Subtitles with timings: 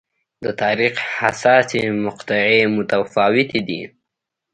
[0.43, 3.81] د تاریخ حساسې مقطعې متفاوتې دي.